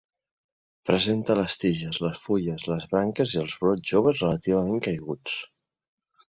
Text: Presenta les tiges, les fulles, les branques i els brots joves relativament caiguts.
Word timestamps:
Presenta 0.89 1.35
les 1.39 1.55
tiges, 1.63 1.99
les 2.05 2.21
fulles, 2.23 2.65
les 2.71 2.87
branques 2.95 3.35
i 3.37 3.41
els 3.43 3.55
brots 3.67 3.93
joves 3.95 4.23
relativament 4.27 4.83
caiguts. 4.89 5.37